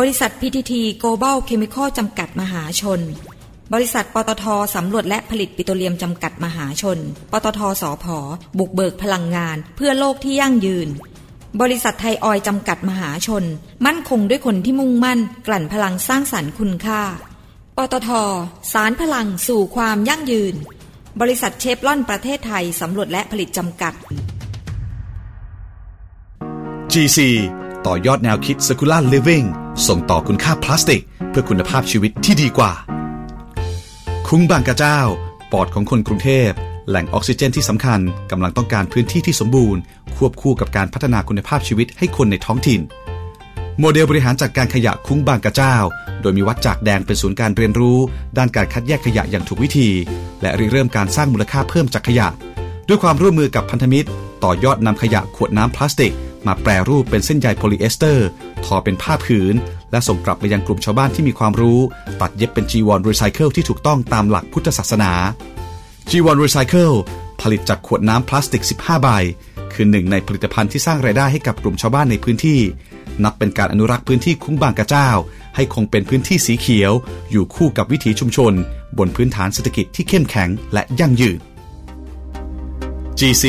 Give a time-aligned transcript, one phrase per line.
[0.00, 0.72] บริษัท PTT
[1.02, 3.00] Global Chemical จำกัดมหาชน
[3.72, 6.98] บริษัทปตทสำรวจและผลิตปิโตรเลียมจำกัดมหาชน
[7.32, 8.18] ปตทสอพอ
[8.58, 10.88] บุกเบิกพลังงาน เพื่อโลกที่ยั่งยืน
[11.60, 13.44] บริษัทไทยออยจำกัดมหาชน
[13.86, 17.02] มั่นคงด้วยคนที่มุ่งมั่น กลั่นพลังสร้างสรรค์คุณค่า
[17.76, 18.10] ปตท
[18.72, 20.54] สารพลังสู่ความยั่งยืน
[21.20, 23.92] บริษัทเชฟลอนประเทศไทยสำรวจและผลิตจำกัด
[26.92, 27.18] GC
[27.86, 29.48] ต่อยอดแนวคิด Circular Living
[29.88, 32.72] ส่งต่อคุณค่าพลาสติก เพื่อคุณภาพชีวิตที่ดีกว่า
[34.28, 35.00] คุ้งบางกระเจ้า
[35.52, 36.50] ปอดของคนกรุงเทพ
[36.88, 39.80] แหล่งออกซิเจนที่สำคัญกำลังต้องการพื้นที่ที่สมบูรณ์
[40.16, 42.80] ควบคู่กับการพัฒนาคุณภาพชีวิตให้คนในท้องถิ่น
[43.80, 45.76] โมเดลบริหารจัดการขยะคุ้งบางกระเจ้า
[46.22, 47.98] โดยมีวัดจากแดงเป็นศูนย์การเรียนรู้
[48.38, 49.88] ด้านการคัดแยกขยะอย่างถูกวิธี
[50.42, 52.28] และริเริ่มการสร้างมูลค่าเพิ่มจากขยะ
[52.88, 54.08] ด้วยความร่วมมือกับพันธมิตร
[54.44, 56.14] ต่อยอดนำขยะขวดน้ำพลาสติก
[56.46, 58.26] มาแปรรูปเป็นเส้นใยโพลีเอสเตอร์
[58.64, 59.54] ทอเป็นผ้าผืน
[59.90, 61.80] และส่งกลับไปยังกลุ่มชาวบ้านที่มีความรู้
[62.20, 65.12] ตัดเย็บเป็นจีวรรีไซเคิลที่ถูกต้องตามหลักพุทธศาสนา
[66.10, 66.92] จีวรรีไซเคิล
[67.40, 69.08] ผลิตจากขวดน้ำพลาสติก 15 ใบ
[69.72, 72.60] คือหนึ่งในผลิตภัณฑ์ที่สร้างรายได้ให้กับกลุ่มชาวบ้านในพื้นที่
[73.24, 75.08] นับเป็นการอนุรักษ์พื้นที่คุ้งบางกระเจ้า
[75.56, 76.92] ให้คงเป็นพื้นที่สีเขียว
[77.30, 78.52] อยู่คู่กับวิถีชุมชน
[78.98, 81.38] บนพื้นฐานเศรษฐกิจที่เข้มแข็งและยั่งยืน
[83.18, 83.44] GC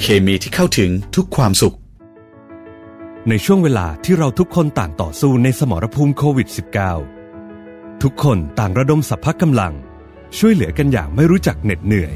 [0.00, 1.76] เคมีที่เข้าถึงทุกความสุข
[3.32, 6.48] ในช่วงเวลาที่เราทุกคนต่างต่อสู้ในสมรภูมิโควิด
[7.24, 9.74] -19 ทุกคนต่างระดมสรรพกำลัง
[10.38, 12.14] ช่วยเหลือกันอย่างไม่รู้จักเหน็ดเหนื่อย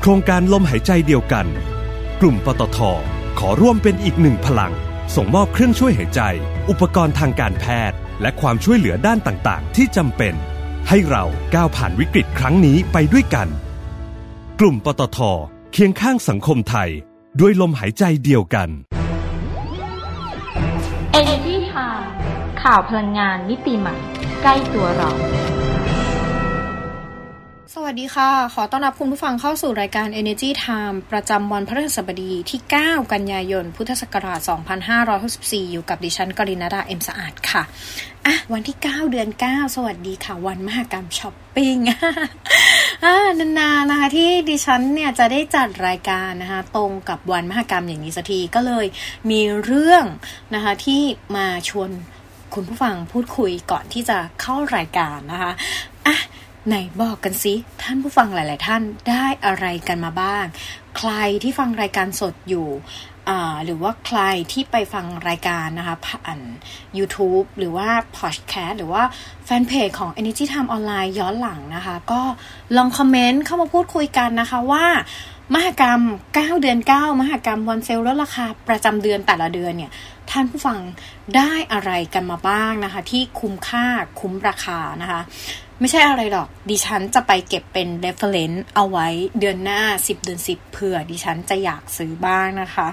[0.00, 1.46] โครงการลมหายใจเดียวกัน
[2.20, 2.78] กลุ่มปตท
[3.38, 4.72] ขอร่วมเป็นอีกหนึ่งพลัง
[5.14, 6.20] ส่งมอบเครื่องช่วยหายใจ
[6.68, 10.34] อุปกรณ์ทางการแพทย์ และความช่วยเหลือด้านต่างๆ ที่จำเป็น
[10.88, 13.48] ให้เราก้าวผ่านวิกฤตครั้งนี้ไปด้วยกัน
[14.60, 15.18] กลุ่มปตท
[15.72, 16.90] เคียงข้างสังคมไทย
[17.40, 18.70] ด้วยลมหายใจเดียวกัน
[21.20, 22.06] Energy Time
[22.62, 23.96] ข่าวพลังงานมิติใหม่
[24.42, 25.10] ใกล้ตัวเรา
[27.74, 34.40] สวัสดีค่ะ ขอต้อนรับคุณผู้ฟังเข้าสู่รายการ Energy Time ประจำวันพฤหัสบดีที่ 9 กันยายน พุทธศักราช
[35.06, 37.62] 2564 อยู่กับดิฉันกรินาดาเอ็มสะอาดค่ะ
[38.26, 41.76] อะวันที่ 9 เดือน 9 สวัสดีค่ะ วันมหกรรมช้อปปิ้ง
[43.04, 48.86] นานๆนะคะที่ดิฉันเนี่ยจะได้จัดรายการนะคะตรงกับวันมหกรรมอย่างนี้สักทีก็เลย
[49.30, 50.04] มีเรื่อง
[50.54, 51.02] นะคะที่
[51.36, 51.90] มาชวน
[52.54, 55.52] คุณผู้ฟังพูดคุยก่อนที่จะเข้ารายการนะคะ
[56.06, 56.16] อะ
[56.66, 60.44] ไหนบอกกันสิท่านผู้ฟังหลาย ๆ ท่านได้อะไรกันมาบ้าง
[60.96, 62.68] ใครที่ฟังรายการสดอยู่
[63.64, 64.20] หรือว่าใคร
[64.52, 66.38] ที่ไปฟังรายการนะคะผ่าน
[66.98, 67.88] YouTube หรือว่า
[68.18, 69.02] Podcast หรือว่า
[69.44, 72.20] แฟนเพจของ Energy Time ออนไลน์ย้อนหลังนะคะ ก็
[72.76, 74.84] ลองคอมเมนต์เข้ามาพูดคุยกันนะคะว่า
[75.54, 76.00] มหกรรม
[76.32, 79.90] 9 เดือน 9 มหกรรมวันเซลลดราคาประจำเดือนแต่ละเดือนเนี่ย
[80.30, 80.80] ท่านผู้ฟัง
[81.36, 83.86] ได้อะไรกันมาบ้างนะคะ ที่คุ้มค่า
[84.20, 85.20] คุ้มราคานะคะ
[85.80, 92.86] ไม่ใช่อะไรหรอก ดิฉันจะไปเก็บเป็น reference เอาไว้เดือนหน้า 10 เดือน 10 เผื่อดิฉันจะอยากซื้อบ้างนะคะ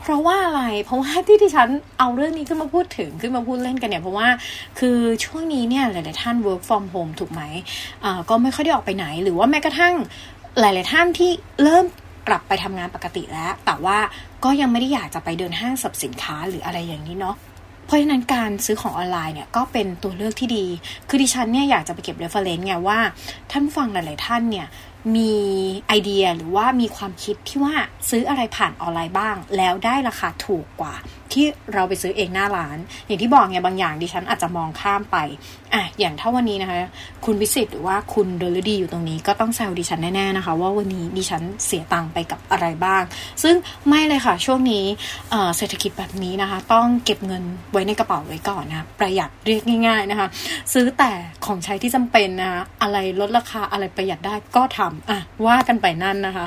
[0.00, 1.68] เพราะว่าอะไร เพราะว่าที่ดิฉัน
[1.98, 4.28] เอาเรื่องนี้ขึ้นมาพูดถึงขึ้นมาพูดเล่นกันเนี่ย เพราะว่า
[4.78, 7.42] คือช่วงนี้เนี่ยหลาย ๆ ท่าน work from home ถูกไหม
[8.04, 9.94] อ่าก็ไม่ค่อยได้ออกไปไหน หรือว่าแม้กระทั่ง
[10.60, 11.30] หลาย ๆ ท่านที่
[11.62, 11.84] เริ่ม
[12.28, 13.98] กลับไปทำงานปกติแล้ว แต่ว่า
[14.44, 17.36] ก็ยังไม่ได้อยากจะไปเดินห้างสับสินค้าหรืออะไรอย่างนี้เนาะ
[17.86, 20.66] เพราะฉะนั้นการซื้อของออนไลน์เนี่ยก็เป็นตัวเลือกที่ดี
[21.08, 22.98] คือดิฉันเนี่ยอยากจะไปเก็บ reference ไงว่า
[23.50, 24.66] ท่านฟังหลาย ๆ ท่านเนี่ย
[25.16, 25.34] มี
[25.88, 27.74] ไอเดียหรือว่ามีความคิดที่ว่า
[28.10, 30.94] ซื้ออะไรผ่านออนไลน์บ้าง แล้วได้ราคาถูกกว่า
[31.34, 35.16] ที่เราไปซื้อเองหน้าร้าน อย่างที่บอกไงบางอย่างดิฉันอาจจะมองข้ามไป
[35.74, 36.78] อะอย่างถ้าวันนี้นะคะ
[37.24, 43.02] คุณวิสิตหรือว่าคุณโดลดีอยู่ตรงนี้ก็ต้องแซวดิฉันแน่ๆนะคะ ว่าวันนี้ดิฉันเสียตังค์ไปกับอะไรบ้าง
[43.42, 43.54] ซึ่ง
[43.88, 44.84] ไม่เลยค่ะ ช่วงนี้
[45.56, 50.28] เศรษฐกิจแบบนี้นะคะ ต้องเก็บเงินไว้ในกระเป๋าไว้ก่อนนะประหยัดเรียกง่าย ๆนะคะ
[50.72, 51.10] ซื้อแต่
[51.44, 56.46] ของใช้ที่จำเป็นนะคะอะไรลดราคาอะไรประหยัดได้ก็ทำอะว่ากันไปนั่นนะคะ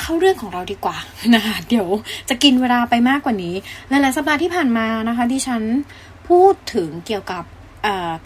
[0.00, 0.96] เข้าเรื่องของเราดีกว่า
[1.34, 1.88] นะคะเดี๋ยว
[2.28, 3.54] จะกินเวลาไปมากกว่านี้
[3.88, 5.62] หลายๆสัปดาห์ที่ผ่านมานะคะที่ฉัน
[6.28, 7.44] พูดถึงเกี่ยวกับ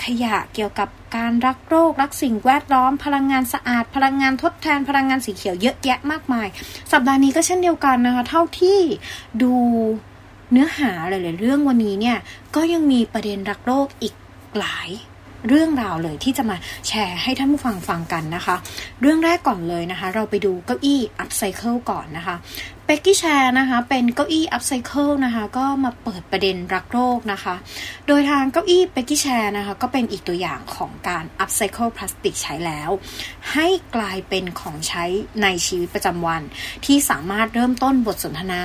[0.05, 6.49] ขยะเกี่ยวกับการรักโรค รักสิ่งแวดล้อม พลังงานสะอาด พลังงานทดแทน พลังงานสีเขียวเยอะแยะมากมาย
[6.93, 8.78] สัปดาห์นี้ก็เช่นเดียวกันนะคะ เท่าที่
[9.43, 9.52] ดู
[10.52, 12.19] เนื้อหาหลายๆเรื่องวันนี้เนี่ย
[12.56, 14.14] ก็ยังมีประเด็นรักษ์โลกอีก
[14.58, 14.88] หลาย
[15.48, 16.56] เรื่องราวเลยที่จะมา
[16.88, 18.56] แชร์ให้ท่านผู้ฟังฟังกันนะคะ
[19.00, 22.37] เรื่องแรกก่อนเลยนะคะ เราไปดูเก้าอี้ upcycle ก่อนนะคะ
[22.93, 27.54] Peggy Chair นะคะ เป็นเก้าอี้ upcycle นะคะ ก็มาเปิดประเด็นรักษ์โลกนะคะ
[28.06, 32.90] โดยทางเก้าอี้ Peggy Chair นะคะ ก็เป็นอีกตัวอย่างของการ upcycle พลาสติกใช้แล้ว
[33.52, 33.66] ให้
[33.96, 35.04] กลายเป็นของใช้
[35.42, 36.42] ในชีวิตประจำวัน
[36.87, 38.62] ที่สามารถเริ่มต้นบทสนทนา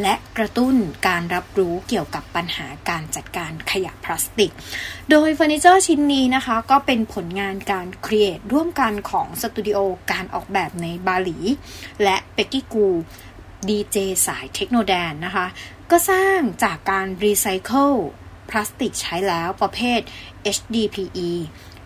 [0.00, 0.74] และกระตุ้น
[1.08, 4.52] การรับรู้เกี่ยวกับปัญหาการจัดการขยะพลาสติก
[5.10, 9.78] โดยเฟอร์นิเจอร์ชิ้นนี้นะคะ ก็เป็นผลงานการ create ร่วมกันของสตูดิโอ
[10.12, 11.38] การออกแบบในบาหลี
[12.02, 12.88] และ Peggy Gou
[13.68, 15.46] ดีเจสาย techno dance นะคะ
[15.90, 17.90] ก็สร้างจากการรีไซเคิล
[18.50, 20.00] พลาสติกใช้แล้วประเภท
[20.56, 21.30] HDPE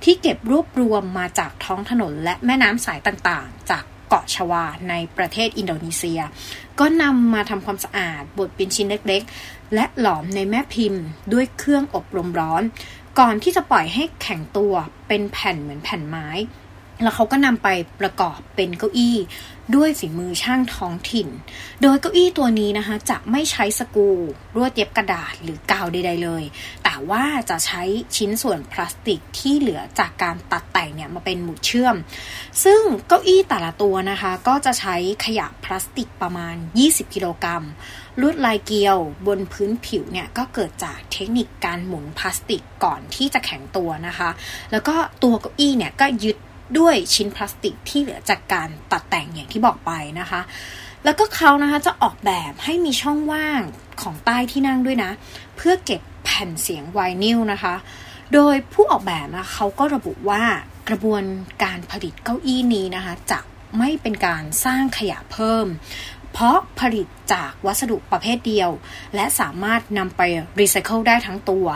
[0.04, 6.20] ที่เก็บรวบรวมมาจากท้องถนนและแม่น้ำสายต่างๆ จากเกาะชวาในประเทศอินโดนีเซีย
[6.78, 11.02] ก็นำมาทำความสะอาดบดเป็นชิ้นเล็กๆ และหลอมในแม่พิมพ์
[11.32, 12.62] ด้วยเครื่องอบลมร้อน
[13.18, 14.74] ก่อนที่จะปล่อยให้แข็งตัว
[15.08, 16.28] เป็นแผ่นเหมือนแผ่นไม้
[17.02, 17.68] แล้วเขาก็นำไป
[18.00, 19.16] ประกอบเป็นเก้าอี้
[19.76, 21.28] ด้วยฝีมือช่างท้องถิ่น
[21.82, 24.10] โดยเก้าอี้ตัวนี้นะคะ จะไม่ใช้สกู
[24.56, 26.42] รวดเย็บกระดาษหรือกาวใดๆเลย
[26.84, 27.82] แต่ว่าจะใช้
[28.16, 31.96] ชิ้นส่วนพลาสติกที่เหลือจากการตัดแต่งเนี่ยมาเป็นหมุดเชื่อม
[32.64, 36.54] ซึ่งเก้าอี้แต่ละตัวนะคะ ก็จะใช้ขยะพลาสติกประมาณ
[36.84, 37.64] 20 กิโลกรัม
[38.20, 44.30] ลวดลายเกลียวบนพื้นผิวเนี่ยก็เกิดจากเทคนิคการหมุนพลาสติกก่อนที่จะแข็งตัวนะคะ
[44.72, 46.36] แล้วก็ตัวเก้าอี้เนี่ยก็ยึด
[46.78, 50.40] ด้วยชิ้นพลาสติกที่เหลือจากการตัดแต่งอย่างที่บอกไปนะคะ
[51.04, 53.60] แล้วก็เขานะคะจะออกแบบให้มีช่องว่าง
[54.02, 55.10] ของใต้ที่นั่งด้วยนะ
[55.56, 57.74] เพื่อเก็บแผ่นเสียงไวนิลนะคะ
[58.34, 60.42] โดยผู้ออกแบบนะเขาก็ระบุว่า
[60.88, 61.22] กระบวน
[61.62, 63.40] การผลิตเก้าอี้นี้นะคะจะ
[63.78, 65.66] ไม่เป็นการสร้างขยะเพิ่ม
[66.38, 68.70] เพราะผลิตจากวัสดุประเภทเดียว
[69.14, 70.22] และสามารถนำไป
[70.60, 71.66] รีไซเคิลได้ทั้งตัว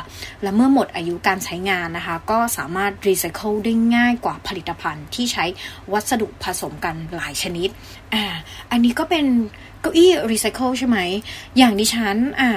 [0.42, 5.44] และเมื่อหมดอายุการใช้งานนะคะ ก็สามารถรีไซเคิลได้ง่ายกว่าผลิตภัณฑ์ที่ใช้
[5.92, 7.68] วัสดุผสมกันหลายชนิด
[8.14, 8.24] อ่า
[8.70, 9.24] อันนี้ก็เป็น
[9.80, 10.98] เก้าอี้รีไซเคิลใช่ไหม
[11.58, 12.50] อย่างดิฉันอ่า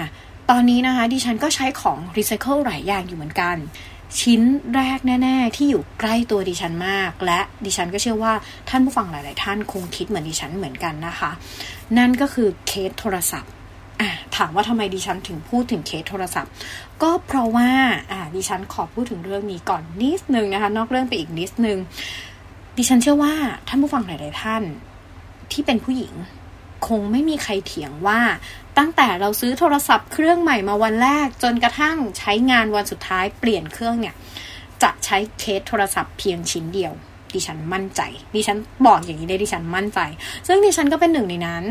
[0.50, 3.57] ตอนนี้นะคะดิฉันก็ใช้ของรีไซเคิลหลายอย่างอยู่เหมือนกัน
[4.21, 4.42] ชิ้น
[4.75, 8.33] แรกแน่ ๆ ที่อยู่ใกล้ตัวดิฉันมาก และดิฉันก็เชื่อว่า
[8.69, 11.31] ท่านผู้ฟังหลาย ๆ ท่านคงคิดเหมือนดิฉันเหมือนกันนะคะ
[11.98, 13.51] นั่นก็คือเคสโทรศัพท์
[14.36, 16.51] ถามว่าทำไมดิฉันถึงพูดถึงเคสโทรศัพท์
[17.01, 17.69] ก็เพราะว่า
[18.36, 21.77] ดิฉันขอพูดถึงเรื่องนี้ก่อนนิดนึงนะคะ นอกเรื่องไปอีกนิดนึง
[22.77, 23.33] ดิฉันเชื่อว่า
[23.68, 24.63] ท่านผู้ฟังหลาย ๆ ท่าน
[25.51, 26.13] ที่เป็นผู้หญิง
[26.88, 28.19] คงไม่มีใครเถียงว่า
[28.78, 34.16] ตั้งแต่เราซื้อโทรศัพท์เครื่องใหม่มาวันแรก จนกระทั่งใช้งานวันสุดท้ายเปลี่ยนเครื่องเนี่ย
[34.84, 36.94] จะใช้เคสโทรศัพท์เพียงชิ้นเดียว
[37.35, 38.01] ดิฉันมั่นใจ
[38.35, 40.00] ดิฉันบอกอย่างนี้เลยดิฉันมั่นใจ
[40.47, 41.63] ซึ่งดิฉันก็เป็นหนึ่งในนั้น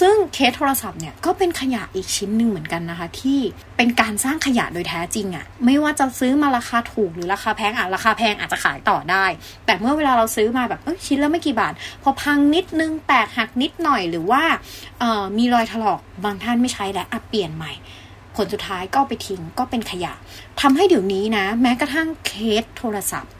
[0.00, 3.38] ซึ่งเคสโทรศัพท์เนี่ยก็เป็นขยะอีกชิ้นหนึ่งเหมือนกันนะคะ ที่
[3.76, 9.24] เป็นการสร้างขยะโดยแท้จริงอะไม่ว่าจะซื้อมาราคาถูกหรือราคาแพงอะราคาแพงอาจจะขายต่อได้
[9.66, 11.72] แต่เมื่อเวลาเราซื้อมาแบบเออชิ้นละไม่กี่บาท
[12.02, 14.42] พอพังนิดนึงแตกหักนิดหน่อยหรือว่า
[15.02, 17.72] ออมีรอยถลอกบางท่านไม่ใช้แล้วอะเปลี่ยนใหม่
[18.36, 20.12] ผลสุดท้ายก็ไปทิ้งก็เป็นขยะ
[20.60, 22.32] ทำให้เดี๋ยวนี้นะ แม้กระทั่งเค
[22.62, 23.32] สโทรศัพท์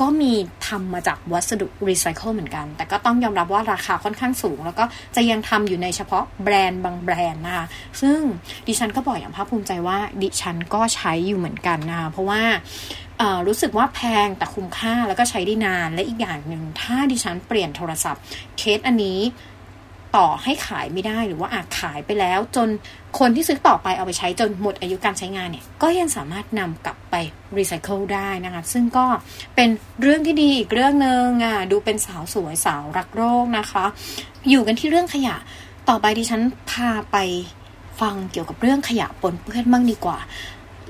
[0.00, 0.32] ก็มี
[0.68, 4.84] ทำมาจากวัสดุรีไซเคิลเหมือนกัน แต่ก็ต้องยอมรับว่าราคาค่อนข้างสูง แล้วก็
[5.16, 7.66] จะยังทำอยู่ในเฉพาะแบรนด์บางแบรนด์นะคะ
[8.00, 8.18] ซึ่ง
[8.66, 12.42] ดิฉันก็บอกอย่างภาคภูมิใจว่าดิฉันก็ใช้อยู่เหมือนกันนะคะเพราะว่า
[13.46, 18.22] รู้สึกว่าแพงแต่คุ้มค่าแล้วก็ใช้ได้นานและอีกอย่างหนึ่งถ้าดิฉันเปลี่ยนโทรศัพท์
[18.58, 19.18] เคสอันนี้
[20.16, 22.68] ต่อให้ขายไม่ได้หรือว่าอาจขายไปแล้ว จน
[23.18, 27.14] คนที่ซื้อต่อไปเอาไปใช้จนหมดอายุการใช้งานเนี่ย ก็ยังสามารถนำกลับไป
[27.58, 29.06] รีไซเคิลได้นะคะ ซึ่งก็
[29.56, 29.68] เป็น
[30.02, 33.84] เรื่องที่ดีอีกเรื่องหนึ่งอะดูเป็นสาวสวยสาวรักโรคนะคะ
[34.48, 35.36] อยู่กันที่เรื่องขยะ
[35.88, 37.16] ต่อไปดิฉันพาไป
[38.00, 40.18] ฟังเกี่ยวกับเรื่องขยะปนเปื้อนบ้างดีกว่า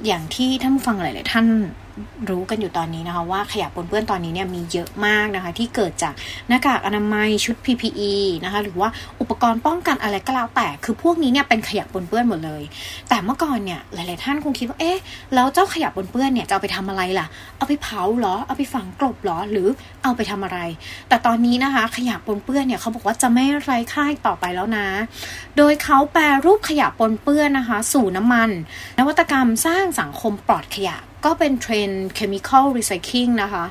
[0.06, 1.46] อย่างที่ท่านฟังหลาย ๆ ท่าน
[2.30, 6.14] รู้กันอยู่ตอนนี้นะคะว่าขยะปนเปื้อนตอนนี้เนี่ยมีเยอะมากนะคะ ที่เกิดจาก
[6.48, 8.12] หน้ากากอนามัยชุด PPE
[8.44, 8.88] นะคะ หรือว่า
[9.20, 12.62] อุปกรณ์ป้องกันอะไรก็แล้วแต่ คือพวกนี้เนี่ยเป็นขยะปนเปื้อนหมดเลย
[13.08, 14.98] แต่เมื่อก่อนเนี่ยหลาย ๆ ท่านคงคิดว่าเอ๊ะ
[15.34, 19.68] แล้วเจ้าขยะปนเปื้อนเนี่ยจะเอาไปทำอะไรล่ะ เอาไปเผาเหรอ เอาไปฝังกลบเหรอ หรือ
[20.02, 20.58] เอาไปทำอะไร
[21.08, 24.86] แต่ตอนนี้นะคะ ขยะปนเปื้อนเนี่ยเขาบอกว่าจะไม่ไร้ค่าต่อไปแล้วนะ
[25.56, 28.50] โดยเขาแปรรูปขยะปนเปื้อนนะคะ สู่น้ำมัน
[28.98, 33.64] นวัตกรรมสร้างสังคมปลอดขยะ ก็เป็นเทรนด์ chemical recycling นะคะ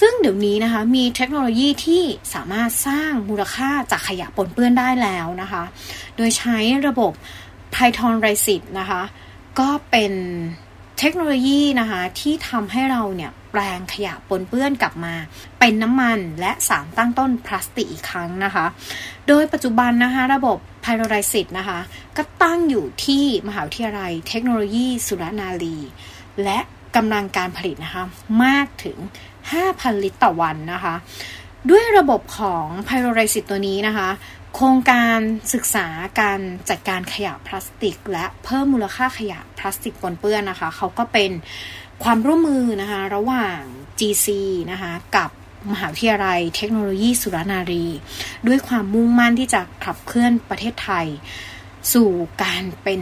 [0.00, 2.02] ซึ่งเดี๋ยวนี้นะคะมีเทคโนโลยีที่
[2.34, 5.62] สามารถสร้างมูลค่าจากขยะปนเปื้อนได้แล้วนะคะ
[6.16, 7.12] โดยใช้ระบบ
[7.74, 9.02] Python r i s i t นะคะ
[9.60, 10.12] ก็เป็น
[10.98, 15.14] เทคโนโลยีนะคะที่ทำให้เราเนี่ยแปลงขยะปนเปื้อนกลับมา
[15.58, 18.66] เป็นน้ำมันและสารตั้งต้นพลาสติกอีกครั้งนะคะ
[19.28, 21.78] โดยปัจจุบันนะคะระบบ p y r o r i s i t นะคะ
[22.16, 25.78] ก็ตั้งอยู่ที่มหาวิทยาลัยเทคโนโลยีสุรนารี
[26.44, 26.58] และ
[26.96, 28.04] กำลังการผลิตนะคะ
[28.44, 28.96] มากถึง
[29.50, 30.94] 5,000 ลิตรต่อวันนะคะ
[31.70, 34.08] ด้วยระบบของไพโรไรซิตตัวนี้นะคะ
[34.54, 35.18] โครงการ
[35.54, 35.86] ศึกษา
[36.20, 41.30] การจัดการขยะพลาสติก และเพิ่มมูลค่าขยะพลาสติกปนเปื้อนนะคะ เขาก็เป็น
[42.04, 43.60] ความร่วมมือนะคะระหว่าง
[43.98, 44.28] GC
[44.70, 45.30] นะคะกับ
[45.72, 47.86] มหาวิทยาลัยเทคโนโลยีสุรนารี
[48.46, 51.06] ด้วยความมุ่งมั่นที่จะขับเคลื่อนประเทศไทย
[51.92, 52.08] สู่
[52.42, 53.00] การเป็น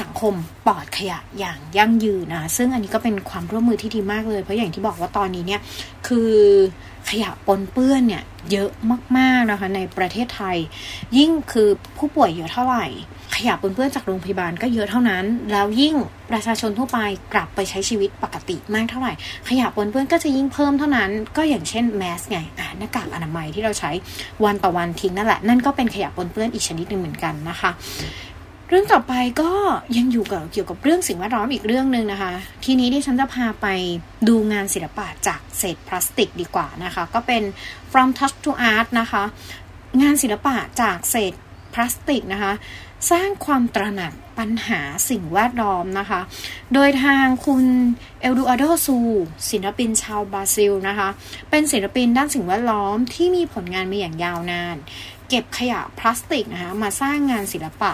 [0.00, 0.34] สังคม
[0.66, 5.60] ปลอดขยะอย่างยั่งยืนนะซึ่งอันนี้ก็เป็นความร่วมมือที่ดีมากเลย เพราะอย่างที่บอกว่าตอนนี้เนี่ย
[6.06, 6.30] คือ
[7.10, 8.70] ขยะปนเปื้อนเนี่ยเยอะ
[9.16, 10.56] มากๆนะคะในประเทศไทย
[11.16, 12.86] ยิ่งคือผู้ป่วยเยอะเท่าไหร่
[13.36, 15.94] ขยะปนเปื้อนจากโรงพยาบาลก็เยอะเท่านั้น แล้วยิ่ง
[16.30, 16.98] ประชาชนทั่วไป
[17.34, 19.12] กลับไปใช้ชีวิตปกติมากเท่าไหร่
[19.48, 23.90] ขยะปนเปื้อนก็จะยิ่งเพิ่มเท่านั้น ก็อย่างเช่นแมสไงอ่าหน้ากากอนามัยที่เราใช้
[24.44, 27.70] วันต่อวันทิ้งนั่นแหละนั่นก็เป็นขยะปนเปื้อนอีกชนิดหนึ่งเหมือนกันนะคะ
[28.72, 29.52] เรื่องต่อไปก็
[29.96, 32.32] ยังอยู่กับเกี่ยวกับเรื่องสิ่งแวดล้อมอีกเรื่องหนึ่งนะคะ
[32.64, 33.66] ทีนี้ที่ฉันจะพาไป
[34.28, 37.42] ดูงานศิลปะจากเศษพลาสติกดีกว่านะคะ ก็เป็น
[37.92, 39.22] from touch to art นะคะ
[40.02, 41.32] งานศิลปะจากเศษ
[41.74, 42.52] พลาสติกนะคะ
[43.10, 46.20] สร้างความตระหนักปัญหาสิ่งแวดล้อมนะคะ
[46.74, 47.64] โดยทางคุณ
[48.20, 48.98] เอลดูอาโดซู
[49.50, 51.08] ศิลปินชาวบราซิลนะคะ
[51.50, 54.76] เป็นศิลปินด้านสิ่งแวดล้อมที่มีผลงานมาอย่างยาวนาน
[55.28, 57.92] เก็บขยะพลาสติกนะคะมาสร้างงานศิลปะ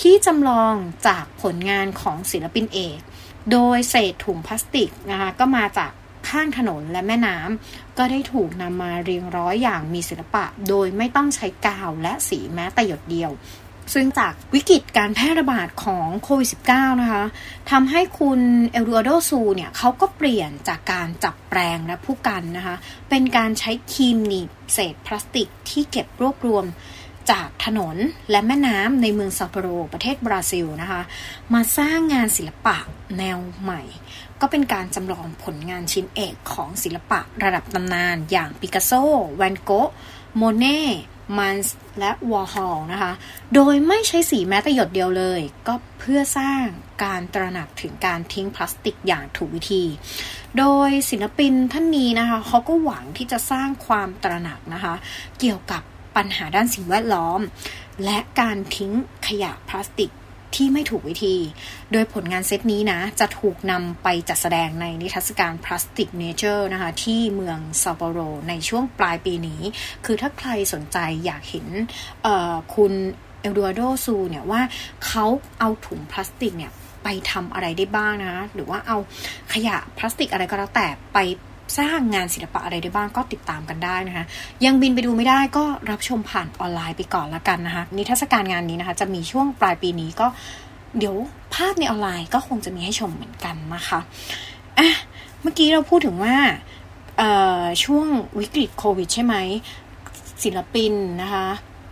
[0.00, 0.74] ที่จำลอง
[1.06, 2.98] จากผลงานของศิลปินเอก
[3.52, 5.92] โดยเศษถุงพลาสติกนะคะก็มาจาก
[6.28, 13.30] ข้างถนนและแม่น้ำก็ได้ถูกนำมาเรียงร้อยอย่างมีศิลปะ โดยไม่ต้องใช้กาวและสีแม้แต่หยดเดียว
[13.94, 17.24] ซึ่งจากวิกฤตการแพร่ระบาดของโควิด -19 นะคะ
[17.70, 18.40] ทำให้คุณ
[18.72, 22.76] เอลดูอโดซูเนี่ยเขาก็เปลี่ยนจากการจับแปรงและผู้กันนะคะ
[23.10, 26.64] เป็นการใช้ครีมหนีบเศษพลาสติกที่เก็บรวบรวม
[27.30, 27.96] จากถนน
[28.30, 31.02] และแม่น้ำในเมืองซาโปโรประเทศบราซิลนะคะ
[31.54, 32.76] มาสร้างงานศิลปะ
[33.18, 33.82] แนวใหม่
[34.40, 38.92] ก็เป็นการจำลองผลงานชิ้นเอกของศิลปะระดับตำนาน อย่างปิกัสโซ
[39.36, 39.90] แวนโก๊ะ
[40.36, 40.80] โมเน่
[41.38, 43.12] มุงค์และวอร์ฮอลนะคะ
[43.54, 46.62] โดยไม่ใช้สีแม้แต่หยดเดียวเลย ก็เพื่อสร้าง
[47.04, 49.84] การตระหนักถึงการทิ้งพลาสติกอย่างถูกวิธี
[50.58, 54.94] โดยศิลปินท่านนี้นะคะเขาก็หวังที่จะสร้างความตระหนักนะคะ
[55.40, 55.82] เกี่ยวกับ
[56.16, 57.40] ปัญหาด้านสิ่งแวดล้อม
[58.04, 58.92] และการทิ้ง
[59.26, 60.10] ขยะพลาสติก
[60.54, 61.36] ที่ไม่ถูกวิธี
[61.92, 69.60] โดยผลงานเซตนี้นะ จะถูกนำไปจัดแสดงในนิทรรศการ Plastic Nature นะคะ ที่เมืองซัปโปโร ในช่วงปลายปีนี้
[70.04, 71.66] คือถ้าใครสนใจอยากเห็น
[72.74, 72.92] คุณ
[73.40, 74.62] เอลดูอาโดซูเนี่ยว่า
[75.06, 75.24] เขา
[75.58, 76.72] เอาถุงพลาสติกเนี่ย
[77.04, 78.96] ไปทำอะไรได้บ้างนะ หรือว่าเอา
[79.52, 81.18] ขยะพลาสติกอะไรก็แล้วแต่ไป
[81.78, 84.24] สร้างงานศิลปะอะไรได้บ้างก็ติดตามกันได้นะคะ
[84.64, 90.26] ยังบินไปดูไม่ได้ก็รับชมผ่านออนไลน์ไปก่อนละกันนะคะ นิทรรศการงานนี้นะคะ จะมีช่วงปลายปีนี้ก็
[90.98, 91.16] เดี๋ยว
[91.54, 94.00] ภาพในออนไลน์ก็คงจะมีให้ชมเหมือนกันนะคะ
[94.78, 94.88] อะ
[95.42, 96.36] เมื่อกี้เราพูดถึงว่า
[97.84, 98.06] ช่วง
[98.38, 99.34] วิกฤตโควิดใช่ไหม
[100.42, 101.46] ศิลปินนะคะ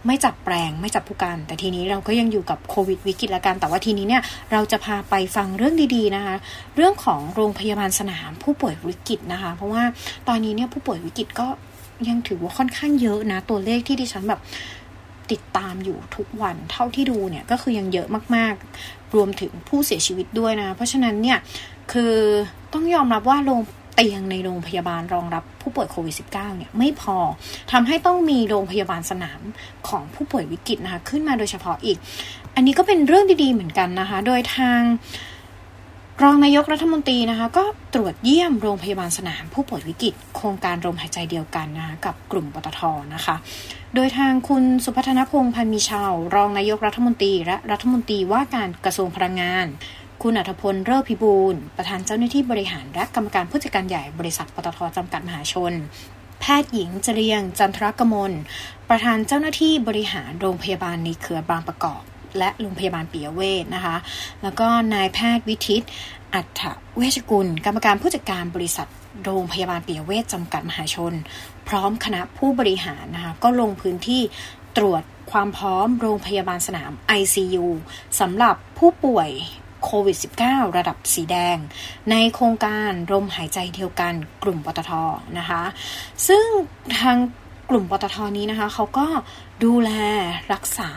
[0.07, 6.35] ไม่จับแปลงไม่จับผู้กันแต่ทีนี้เราก็ยังอยู่กับโควิดวิกฤตละกัน แต่ว่าทีนี้เนี่ยเราจะพาไปฟังเรื่องดีๆนะคะ
[6.77, 9.83] เรื่องของโรงพยาบาลสนามผู้ป่วยวิกฤตนะคะ เพราะว่า
[10.29, 11.47] ตอนนี้เนี่ยผู้ป่วยวิกฤตก็
[12.09, 14.41] ยังถือว่าค่อนข้างเยอะนะ ตัวเลขที่ดิฉันแบบ
[15.31, 21.39] ติดตามอยู่ทุกวันเท่าที่ดูเนี่ยก็คือยังเยอะมากๆ รวมถึงผู้เสียชีวิตด้วยนะ เพราะฉะนั้นเนี่ย
[21.93, 22.15] คือ
[22.73, 23.61] ต้องยอมรับว่าโรง
[24.01, 27.17] เตียงในโรงพยาบาลรองรับผู้ป่วยโควิด -19 เนี่ยไม่พอ
[27.73, 29.41] ทำให้ต้องมีโรงพยาบาลสนาม
[29.89, 31.99] ของผู้ป่วยวิกฤตนะคะขึ้นมาโดยเฉพาะอีก
[32.55, 34.81] อันนี้ก็เป็นเรื่องดีๆเหมือนกันนะคะ โดยทาง
[36.23, 37.65] รองนายกรัฐมนตรีนะคะ ก็
[37.95, 42.81] ตรวจเยี่ยมโรงพยาบาลสนามผู้ป่วยวิกฤต โครงการลมหายใจเดียวกันนะคะกับกลุ่มปตท
[43.15, 43.37] นะคะ
[43.95, 49.67] โดยทางคุณสุพัฒนพงษ์พันมีชาว รองนายกรัฐมนตรีและรัฐมนตรีว่าการกระทรวงพลังงาน
[50.23, 55.73] คุณอัธพลเลิศพิบูลประธานเจ้าหน้าที่บริหารและกรรมการผู้จัดการใหญ่บริษัทปตทจำกัดมหาชน
[56.41, 58.33] แพทย์หญิงจเรียง จันทรกมล
[58.89, 62.03] ประธานเจ้าหน้าที่บริหารโรงพยาบาลในเครือบางประกอบ
[62.39, 63.97] และโรงพยาบาลปิยเวศนะคะ
[64.43, 65.83] แล้วก็นายแพทย์วิทิต
[66.35, 66.63] อัฏฐ
[66.97, 68.89] เวชกุล กรรมการผู้จัดการบริษัท
[69.25, 71.15] โรงพยาบาลปิยเวศจำกัดมหาชน
[71.69, 74.23] พร้อมคณะผู้บริหารนะคะก็ลงพื้นที่
[74.77, 77.67] ตรวจความพร้อมโรงพยาบาลสนาม ICU
[78.21, 79.31] สำหรับผู้ป่วย
[79.85, 80.17] โควิด
[80.47, 81.57] -19 ระดับสีแดง
[82.11, 84.93] ในโครงการลมหายใจเดียวกันกลุ่มปตท
[85.39, 85.63] นะคะ
[86.29, 86.45] ซึ่ง
[86.99, 87.17] ทาง
[87.71, 89.07] กลุ่มปตทนี้นะคะ เขาก็
[89.65, 89.91] ดูแล
[90.53, 90.91] รักษา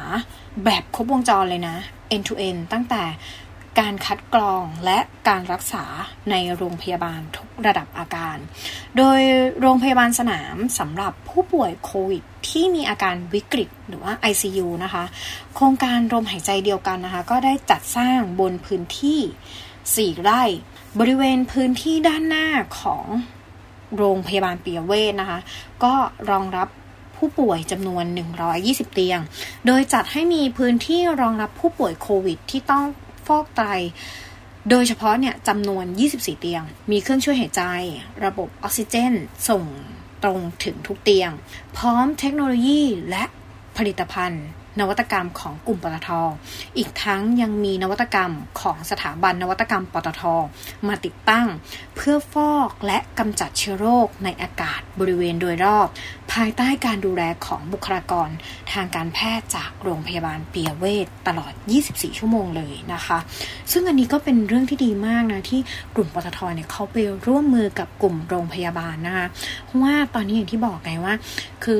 [0.65, 1.77] แบบครบวงจรเลยนะ
[2.15, 3.03] end to end ตั้งแต่
[3.79, 5.85] การคัดกรองและการรักษา
[6.31, 8.37] ในโรงพยาบาลทุกระดับอาการ
[8.97, 9.19] โดย
[9.59, 15.03] โรงพยาบาลสนามสำหรับผู้ป่วยโควิดที่มีอาการวิกฤตหรือว่า ICU นะคะ
[15.55, 20.43] โครงการลมหายใจเดียวกันนะคะ ก็ได้จัดสร้างบนพื้นที่ 4 ไร่
[20.99, 22.47] บริเวณพื้นที่ด้านหน้า
[22.79, 23.05] ของ
[23.97, 25.39] โรงพยาบาลเปียเวทนะคะ
[25.83, 25.93] ก็
[26.29, 26.67] รองรับ
[27.17, 28.05] ผู้ป่วยจำนวน
[28.49, 29.19] 120 เตียง
[29.65, 32.85] โดยจัดให้มีพื้นที่รองรับผู้ป่วยโควิดที่ต้อง
[33.37, 33.63] อกไต
[34.69, 37.63] โดยเฉพาะเนี่ยจำนวน 24 เตียง มีเครื่องช่วยหายใจ
[38.25, 39.13] ระบบออกซิเจน
[39.49, 39.63] ส่ง
[40.23, 41.31] ตรงถึงทุกเตียง
[41.77, 43.23] พร้อมเทคโนโลยีและ
[43.77, 44.45] ผลิตภัณฑ์
[44.79, 46.09] นวัตกรรมของกลุ่มปตท
[46.77, 50.23] อีกทั้งยังมีนวัตกรรมของสถาบันนวัตกรรมปตท
[50.87, 51.47] มาติดตั้ง
[51.95, 55.87] เพื่อฟอกและกำจัดเชื้อโรคในอากาศบริเวณโดยรอบ
[56.33, 58.29] ภายใต้การดูแลของบุคลากร
[58.73, 61.53] ทางการแพทย์จากโรงพยาบาลเปียเวทตลอด
[61.85, 63.17] 24 ชั่วโมงเลยนะคะ
[63.71, 65.59] ซึ่งอันนี้ก็เป็นเรื่องที่ดีมากนะที่
[65.95, 66.97] กลุ่มปตทเนี่ยเขาไป
[67.27, 69.27] ร่วมมือกับกลุ่มโรงพยาบาลนะคะ
[69.65, 71.13] เพราะว่าตอนนี้อย่างที่บอกไงว่า
[71.63, 71.77] คือ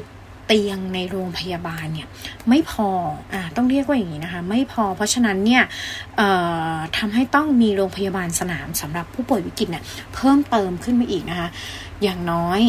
[0.54, 2.08] เตียงในโรงพยาบาลเนี่ย
[2.50, 2.90] ไม่พอ
[3.34, 5.64] อ่าต้องเรียกว่าอย่างนี้นะคะไม่พอ เพราะฉะนั้นเนี่ย
[6.98, 11.50] ทำให้ต้องมีโรงพยาบาลสนามสำหรับผู้ป่วยวิกฤตเนี่ยเพิ่มเติมขึ้นมาอีกนะคะ
[12.04, 12.62] อย่างน้อย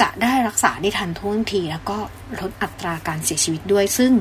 [0.00, 1.98] จะได้รักษาได้ทันท่วงที แล้วก็
[2.40, 4.12] ลดอัตราการเสียชีวิตด้วย ซึ่ง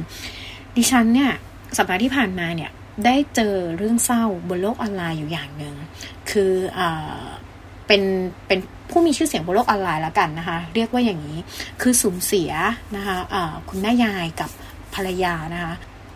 [0.76, 1.32] ดิฉันเนี่ย
[1.78, 2.72] สัปดาห์ที่ผ่านมาเนี่ย
[3.06, 5.76] ได้เจอเรื่องเศร้าบนโลกออนไลน์อยู่อย่างหนึ่ง
[6.32, 6.82] คืออ
[7.88, 8.02] เป็น
[8.48, 11.38] เป็นผู้มีชื่อเสียงบนโลกออนไลน์แล้วกันนะคะ เรียกว่าอย่างนี้
[11.82, 12.52] คือสูญเสีย
[12.96, 14.50] นะคะะคุณแม่ยายกับ
[14.96, 15.74] ภรรยานะคะ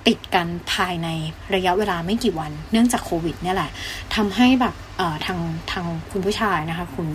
[0.07, 1.07] ติดกันภายใน
[1.55, 3.69] ระยะเวลาไม่กี่วัน เนื่องจากโควิดเนี่ยแหละ
[4.15, 4.75] ทำให้แบบ
[5.25, 5.39] ทาง
[5.71, 7.07] ทางคุณผู้ชายนะคะคุณ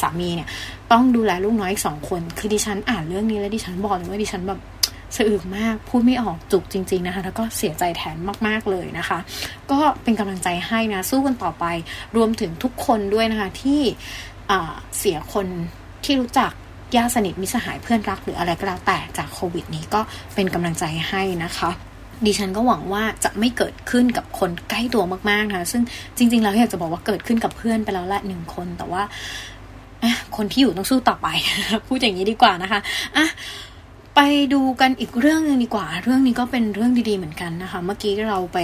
[0.00, 0.48] สามีเนี่ย
[0.92, 4.60] ต้องดูแลลูกน้อยอีกสองคน คือดิฉันอ่านเรื่องนี้แล้วดิฉันบอกเลยว่าดิฉันแบบ
[5.16, 8.16] สะอึกมากพูดไม่ออกจุกจริง ๆนะคะ แล้วก็เสียใจแทน
[8.46, 9.18] มากๆเลยนะคะ
[9.70, 11.64] ก็เป็นกำลังใจให้นะสู้กันต่อไป
[12.16, 13.80] รวมถึงทุกคนด้วยนะคะที่
[14.98, 15.46] เสียคน
[16.04, 16.50] ที่รู้จัก
[16.96, 20.00] ญาติสนิทมิสหายเพื่อนรักหรืออะไรก็แล้วแต่จากโควิดนี้ก็
[20.34, 21.70] เป็นกำลังใจให้นะคะ
[22.26, 25.82] ดิฉันก็หวังว่าจะไม่เกิดขึ้นกับคนใกล้ตัวมากๆนะซึ่ง
[26.16, 29.02] จริง ๆ แล้วอยากจะบอกว่าเกิดขึ้นกับเพื่อนไปแล้วละหนึ่งคน แต่ว่า
[30.36, 31.28] คนที่อยู่ต้องสู้ต่อไป
[31.86, 32.80] พูดอย่างนี้ดีกว่านะคะ
[33.16, 33.26] อะ
[34.16, 34.20] ไป
[34.54, 38.58] ดูกันอีกเรื่องนึงดีกว่า เรื่องนี้ก็เป็นเรื่องดีๆเหมือนกันนะคะ เมื่อกี้เราไป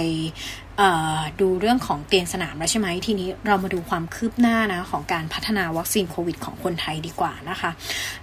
[1.41, 7.71] ดูเรื่องของเตียงสนามแล้วใช่ไหมทีนี้เรามาดูความคืบหน้านะของการพัฒนาวัคซีนโควิดของคนไทยดีกว่านะคะ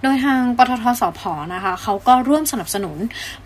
[0.01, 1.21] โดยทางปตทสพ
[1.53, 2.97] นะคะเขาก็ร่วมสนับสนุน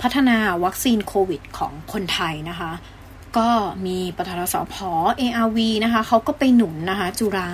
[0.02, 2.72] พัฒนาวัคซีนโควิดของคนไทยนะคะ
[3.38, 3.50] ก็
[3.86, 4.76] มีปตทสพ
[5.22, 7.50] ARV นะคะเขาก็ไปหนุนนะคะ จุรา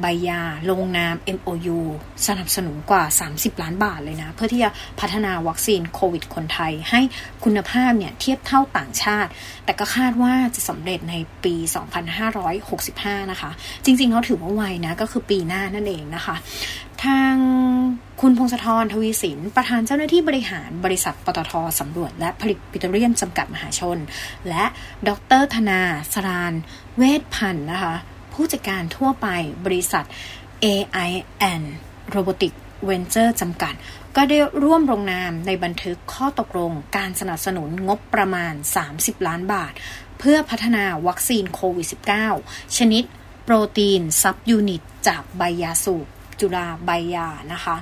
[0.00, 0.40] ใบยา
[0.70, 1.78] ลงนาม MOU
[2.26, 7.00] สนับสนุนกว่า 30 ล้านบาทเลยนะ เพื่อที่จะพัฒนาวัคซีนโควิดคนไทย ให้
[7.44, 9.30] คุณภาพเนี่ยเทียบเท่าต่างชาติ
[9.64, 11.14] แต่ก็คาดว่าจะสำเร็จใน
[11.44, 11.54] ปี
[12.42, 13.50] 2565 นะคะ
[13.84, 16.36] จริงๆเขาถือว่าไวนะ ก็คือปีหน้านั่นเองนะคะ
[17.04, 17.34] ทาง
[18.20, 23.98] คุณพงศธรทวีสิน ประธานเจ้าหน้าที่บริหารบริษัทปตทสำรวจและผลิตปิโตรเลียมจำกัดมหาชน
[24.48, 24.64] และ
[25.08, 25.10] ด
[25.40, 25.80] รธนา
[26.12, 26.54] สราน
[26.96, 27.94] เวทพันธ์นะคะ
[28.32, 29.26] ผู้จัดการทั่วไป
[29.64, 30.04] บริษัท
[30.64, 31.62] AIN
[32.14, 32.52] Robotic
[32.88, 33.74] Venture จำกัด
[34.16, 38.54] ก็ได้ร่วมลงนามในบันทึกข้อตกลงการสนับสนุนงบประมาณ
[38.90, 39.72] 30 ล้านบาท
[40.18, 41.88] เพื่อพัฒนาวัคซีนโควิด
[42.32, 43.04] -19 ชนิด
[43.44, 46.06] โปรตีน subunit จากใบยาสูบ
[46.42, 47.76] จุฬาใบยานะคะ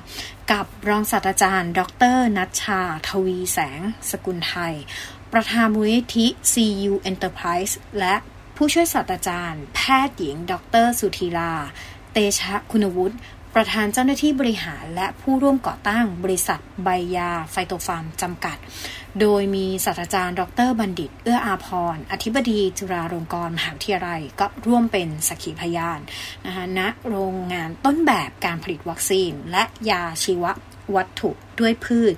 [0.51, 1.81] กับรองศาสตราจารย์ ด
[2.15, 4.73] ร.ณัฐชา ทวีแสง สกุลไทย
[5.33, 8.15] ประธานมูลนิธิ CU Enterprise และ
[8.55, 11.53] ผู้ช่วยศาสตราจารย์ แพทย์หญิง ดร.สุธีรา
[12.11, 13.17] เตชคุณวุฒิ
[13.55, 18.57] ประธานเจ้าหน้าที่บริหารและผู้ร่วมก่อตั้งบริษัทใบยาไฟโตฟาร์มจำกัด
[19.21, 25.99] โดยมีศาสตราจารย์ ดรบัณฑิต เอื้ออาพร อธิบดีจุฬาลงกรณ์มหาวิทยาลัย ก็ร่วมเป็นสักขีพยาน
[26.45, 30.45] นะคะณโรงงานต้นแบบการผลิตวัคซีน และยาชีว
[30.95, 32.15] วัตถุด้วยพืช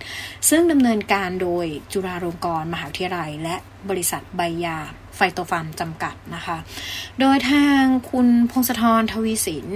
[0.49, 3.55] ซึ่งดำเนินการโดยจุฬาลงกรณ์มหาวิทยาลัย และ
[3.89, 4.79] บริษัทใบยา
[5.15, 6.57] ไฟโตฟาร์มจำกัดนะคะ
[7.19, 9.67] โดยทางคุณพงศธรทวีสิน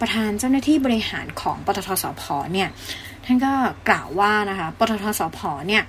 [0.00, 2.22] ประธานเจ้าหน้าที่บริหารของปตทสพ
[2.52, 2.68] เนี่ย
[3.24, 3.52] ท่านก็
[3.88, 5.82] กล่าวว่านะคะ ปตทสพเนี่ย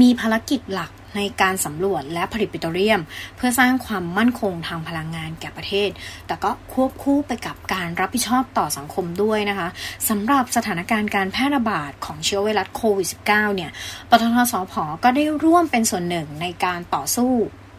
[0.00, 3.00] มีภารกิจหลักในการสำรวจและผลิตปิโตรเลียม
[3.36, 5.90] เพื่อสร้างความมั่นคงทางพลังงานแก่ประเทศ
[6.26, 9.68] แต่ก็ควบคู่ไปกับการรับผิดชอบต่อสังคมด้วยนะคะ
[10.08, 13.70] สำหรับสถานการณ์การแพร่ระบาดของเชื้อไวรัสโควิด -19 เนี่ย
[14.10, 17.32] ปตทสพก็ได้ร่วมเป็นส่วนหนึ่งในการต่อสู้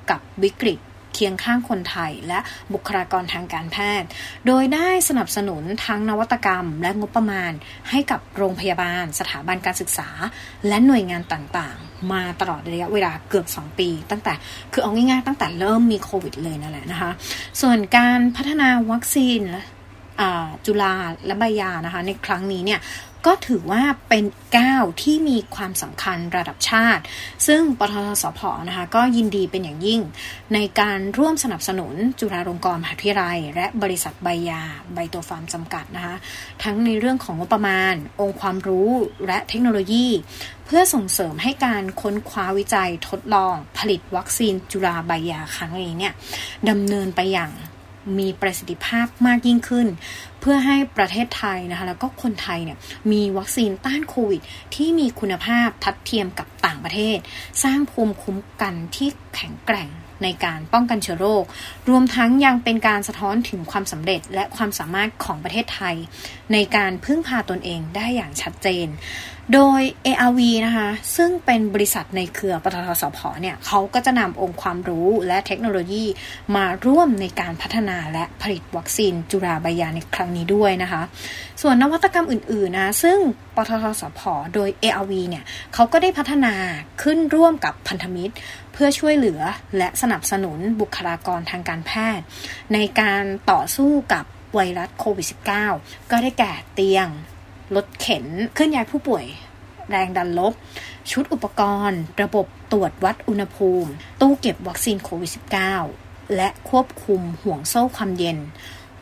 [0.10, 0.80] กับวิกฤต
[1.13, 2.39] เคียงข้างคนไทยและ
[2.74, 4.08] บุคลากรทางการแพทย์
[4.48, 7.52] โดยได้สนับสนุนทั้งนวัตกรรม และงบประมาณ
[7.89, 10.10] ให้กับโรงพยาบาล สถาบันการศึกษา
[10.67, 14.34] และหน่วยงานต่างๆ มาตลอดระยะเวลาเกือบ 2 ปี ตั้งแต่
[14.74, 17.12] คือเอาง่ายๆ ตั้งแต่เริ่มมีโควิดเลยนั่นแหละนะคะ
[17.62, 19.41] ส่วนการพัฒนาวัคซีน
[20.65, 20.93] จุฬา
[21.26, 22.80] และใบยานะคะในครั้งนี้เนี่ย
[23.28, 24.26] ก็ถือว่าเป็น
[24.58, 27.04] ก้าวที่มีความสำคัญระดับชาติ
[27.48, 30.02] ซึ่งปทสพนะคะก็ยินดีเป็นอย่างยิ่ง
[30.54, 34.62] ในการร่วมสนับสนุนจุฬาลงกรณ์มหาวิทยาลัย และบริษัทใบยา
[34.94, 36.16] ใบตัวฟาร์มจำกัดนะคะ
[36.63, 38.90] ทั้งในเรื่องของงบประมาณ องค์ความรู้
[39.28, 40.08] และเทคโนโลยี
[40.66, 46.13] เพื่อส่งเสริมให้การค้นคว้าวิจัยทดลอง ผลิตวัคซีนจุฬาใบยาครั้งนี้เนี่ย
[46.70, 47.52] ดำเนินไปอย่าง
[48.20, 49.88] มีประสิทธิภาพมากยิ่งขึ้น
[50.50, 52.78] พื่อให้ประเทศไทยนะคะแล้วก็คนไทยเนี่ย
[53.12, 54.42] มีวัคซีนต้านโควิด
[54.76, 57.18] ที่มีคุณภาพทัดเทียมกับต่างประเทศ
[57.64, 59.90] สร้างภูมิคุ้มกันที่แข็งแกร่ง
[60.24, 61.44] ในการป้องกันเชื้อโรค
[61.90, 65.96] รวมทั้งยังเป็นการสะท้อนถึงความสำเร็จและความสามารถของประเทศไทย
[66.54, 68.88] ในการพึ่งพาตนเองได้อย่างชัดเจน
[69.54, 76.06] โดย ARV นะคะ ซึ่งเป็นบริษัทในเครือปตทสพเนี่ยเขาก็จะนำองค์ความรู้และเทคโนโลยี
[76.56, 81.02] มาร่วมในการพัฒนาและผลิตวัคซีนจุราบายาในครั้งนี้ด้วยนะคะ
[81.62, 83.18] ส่วนนวัตกรรมอื่นๆนะซึ่ง
[83.56, 84.22] ปตทสพ
[84.54, 86.54] โดย ARV เนี่ยเขาก็ได้พัฒนา
[87.04, 88.34] ขึ้นร่วมกับพันธมิตร
[88.74, 89.42] เพื่อช่วยเหลือ
[89.78, 92.26] และสนับสนุนบุคลากรทางการแพทย์
[92.74, 95.28] ในการต่อสู้กับไวรัสโควิด
[95.70, 97.10] -19 ก็ได้แก่เตียง
[97.76, 99.26] รถเข็นเคลื่อนย้ายผู้ป่วย
[99.90, 100.54] แรงดันลบ
[101.12, 105.32] ชุดอุปกรณ์ ระบบตรวจวัดอุณหภูมิ ตู้เก็บวัคซีนโควิด
[105.82, 108.38] -19 และควบคุมห่วงโซ่ความเย็น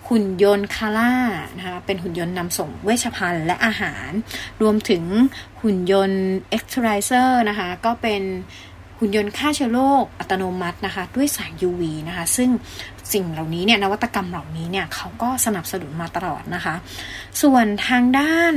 [0.07, 1.13] หุ่นยนต์ CARA
[1.57, 4.09] นะคะเป็นหุ่นยนต์นำส่งเวชภัณฑ์และอาหาร
[4.61, 5.03] รวมถึง
[5.61, 8.23] หุ่นยนต์เอ็กซ์ไ z เซอร์นะคะก็เป็น
[8.99, 12.49] หุ่นยนต์ฆ่าเชื้อโรคอัตโนมัตินะคะ ด้วยแสง UV นะคะ ซึ่ง
[13.13, 16.75] สิ่งเหล่านี้เนี่ยนวัตกรรมเหล่านี้เนี่ยเขาก็สนับสนุนมาตลอดนะคะ
[17.41, 18.53] ส่วนทางด้าน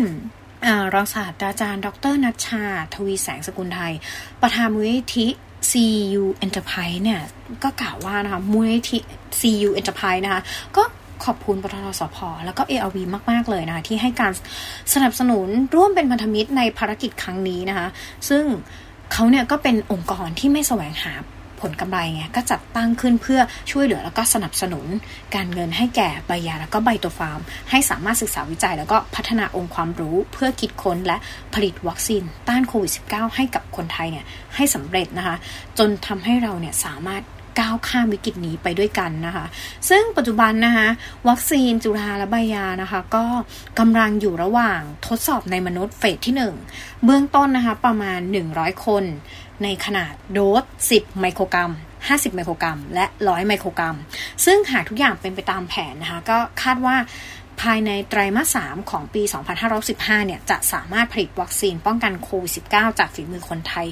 [0.95, 3.93] รองศาสตราจารย์ ดร.ณัฐชา ทวีแสงสกุลไทย
[4.43, 5.27] ประธานมูลนิธิ
[5.71, 7.21] CU Enterprise เนี่ย
[7.65, 8.99] ก็กล่าวว่านะคะมูลนิธิ
[9.41, 10.43] CU Enterprise นะคะ
[10.77, 10.83] ก็
[11.25, 12.97] ขอบคุณปตทสพแล้วก็ ARV
[13.31, 14.33] มาก ๆ เลยนะคะที่ให้การ
[14.95, 17.89] สนับสนุนร่วมเป็นพันธมิตรในภารกิจครั้งนี้นะคะ
[18.29, 18.45] ซึ่ง
[19.13, 21.15] เขาเนี่ยก็เป็นองค์กรที่ไม่แสวงหา
[21.61, 23.41] ผลกำไรไงก็จัดตั้งขึ้นเพื่อ
[23.71, 24.87] ช่วยเหลือแล้วก็สนับสนุน
[25.35, 27.41] การเงินให้แก่ใบยาแล้วก็ใบตัวฟาร์ม
[27.71, 31.17] ให้สามารถศึกษาวิจัย แล้วก็พัฒนาองค์ความรู้ เพื่อคิดค้นและ
[31.55, 34.25] ผลิตวัคซีนต้านโควิด -19 ให้กับคนไทยเนี่ย
[34.57, 35.37] ให้สำเร็จนะคะ
[35.79, 37.23] จนทำให้เราเนี่ยสามารถ
[37.61, 39.47] ก้าวข้ามวิกฤตนี้ไปด้วยกันนะคะ
[39.89, 40.89] ซึ่งปัจจุบันนะคะ
[41.29, 43.25] วัคซีนจุฬาและใบยานะคะ ก็
[43.79, 46.35] กำลังอยู่ระหว่างทดสอบในมนุษย์เฟสที่
[46.71, 48.21] 1 เบื้องต้นนะคะ ประมาณ
[48.53, 49.05] 100 คน
[49.63, 51.71] ในขนาดโดส 10 ไมโครกรัม
[52.03, 53.97] 50 ไมโครกรัม และ 100 ไมโครกรัม
[54.45, 56.97] ซึ่งหากทุกอย่างเป็นไปตามแผนนะคะ ก็คาดว่า
[57.61, 59.23] ภายในไตรมาส 3 ของปี
[59.75, 63.87] 2515 เนี่ย จะสามารถผลิตวัคซีนป้องกันโควิด -19 จากฝีมือคนไทย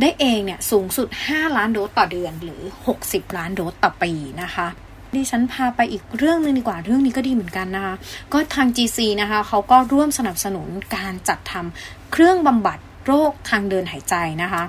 [0.00, 2.62] ได้เองเนี่ยสูงสุด 5 ล้านโดสต่อเดือนหรือ
[3.00, 4.66] 60 ล้านโดสต่อปีนะคะ
[5.14, 7.94] ดิฉันพาไปอีกเรื่องหนึ่งดีกว่าเรื่องนี้ก็ดีเหมือนกันนะคะ
[8.32, 14.62] ก็ทาง GC นะคะเขาก็ร่วมสนับสนุนการจัดทำเครื่องบำบัดโรคทางเดินหายใจนะคะ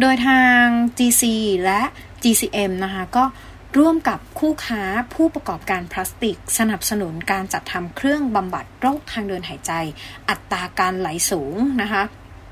[0.00, 0.62] โดยทาง
[0.98, 1.22] GC
[1.64, 1.80] และ
[2.22, 3.24] GCM นะคะก็
[3.78, 4.82] ร่วมกับคู่ค้า
[5.14, 9.72] ผู้ประกอบการพลาสติก สนับสนุนการจัดทำเครื่องบำบัดโรคทางเดินหายใจ
[10.28, 12.02] อัตราการไหลสูงนะคะ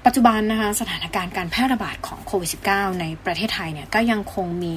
[0.07, 4.77] ปัจจุบันนะคะสถานการณ์การแพร่ระบาดของโควิด -19 ในประเทศไทยเนี่ยก็ยังคงมี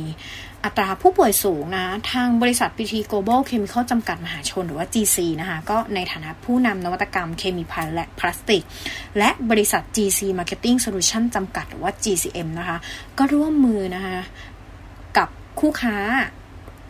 [0.63, 8.63] อัตราผู้ป่วยสูงนะทางบริษัท PT Global Chemical จำกัดมหาชนหรือว่า GC นะคะก็ในฐานะผู้นำนวัตกรรมเคมีภัณฑ์และพลาสติก
[9.17, 12.77] และบริษัท GC Marketing Solution จำกัดหรือว่า GCM นะคะ
[13.17, 14.17] ก็ร่วมมือนะคะ
[15.17, 15.97] กับคู่ค้า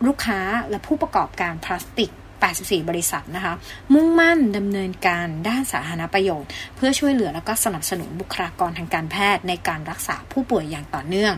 [0.06, 2.10] ลูกค้าและผู้ประกอบการพลาสติก
[2.42, 3.54] 84 บริษัทนะคะ
[3.94, 11.34] มุ่งมั่นดำเนินการด้านสาธารณประโยชน์ เพื่อช่วยเหลือและก็สนับสนุนบุคลากรทางการแพทย์ในการรักษาผู้ป่วยอย่างต่อเนื่อง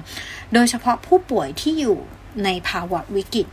[0.55, 1.99] โดยเฉพาะผู้ป่วยที่อยู่
[2.45, 3.47] ในภาวะวิกฤต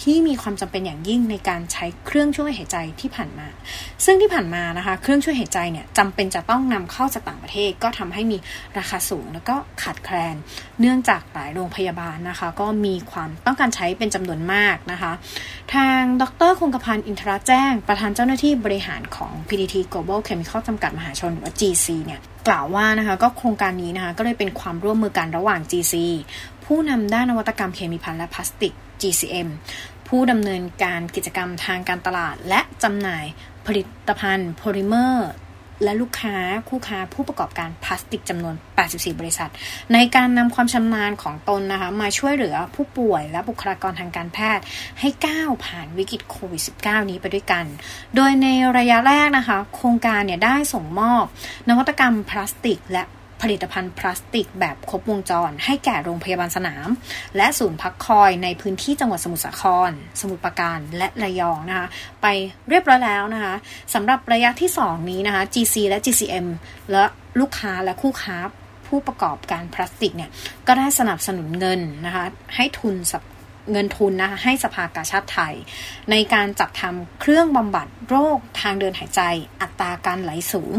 [0.00, 3.48] ที่มีความจำเป็นอย่างยิ่งในการใช้เครื่องช่วยหายใจที่ผ่านมา
[4.04, 8.36] ซึ่งที่ผ่านมานะคะ เครื่องช่วยหายใจเนี่ยจำเป็นจะต้องนำเข้าจากต่างประเทศ ก็ทำให้มี
[8.78, 10.36] ราคาสูงแล้วก็ขาดแคลน
[10.80, 15.12] เนื่องจากหลายโรงพยาบาลนะคะ ก็มีความต้องการใช้เป็นจำนวนมากนะคะ
[15.74, 25.94] ทางดรคงกพันธ์อินทราแจ้ง ประธานเจ้าหน้าที่บริหารของ PTT Global Chemical จำกัดมหาชนหรือว่า GC เนี่ยกล่าวว่านะคะก็โครงการนี้นะคะก็เลยเป็นความร่วมมือกันระหว่าง GC
[26.64, 29.48] ผู้นำด้านนวัตกรรมเคมีภัณฑ์และพลาสติก GCM
[30.08, 33.24] ผู้ดำเนินการกิจกรรมทางการตลาด และจำหน่าย
[33.66, 35.30] ผลิตภัณฑ์โพลิเมอร์
[35.84, 36.36] และลูกค้า
[36.68, 38.54] คู่ค้าผู้ประกอบการพลาสติกจำนวน
[38.86, 39.50] 84 บริษัท
[39.92, 44.64] ในการนำความชำนาญของตนนะคะ มาช่วยเหลือผู้ป่วยและบุคลากรทางการแพทย์
[45.00, 47.64] ให้ก้าวผ่านวิกฤตโควิด -19 นี้ไปด้วยกัน
[48.16, 48.46] โดยใน
[48.78, 51.24] ระยะแรกนะคะ โครงการเนี่ยได้ส่งมอบ
[51.68, 53.04] นวัตกรรมพลาสติกและ
[53.42, 56.88] ผลิตภัณฑ์พลาสติกแบบครบวงจร ให้แก่โรงพยาบาลสนาม
[57.36, 61.86] และศูนย์พักคอยในพื้นที่จังหวัดสมุทรสาคร สมุทรปราการและระยองนะคะ
[62.22, 62.26] ไป
[62.68, 63.54] เรียบร้อยแล้วนะคะ
[63.94, 66.46] สำหรับระยะที่ 2 นี้นะคะ GC และ GCM
[66.90, 67.04] และ
[67.40, 68.36] ลูกค้าและคู่ค้า
[68.86, 70.30] ผู้ประกอบการพลาสติกเนี่ย
[70.66, 72.24] ก็ได้สนับสนุนเงินนะคะ
[72.56, 73.14] ให้ทุนส
[73.70, 75.54] เงินทุนนะคะให้สภากาชาติไทย
[76.10, 79.20] ในการจัดทำเครื่องบำบัดโรคทางเดินหายใจ
[79.60, 80.74] อัตราการไหลสูง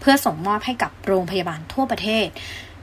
[0.00, 2.28] เพื่อส่งมอบให้กับโรงพยาบาลทั่วประเทศ